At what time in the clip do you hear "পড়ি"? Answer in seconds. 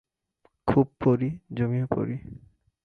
1.03-1.29, 1.85-2.15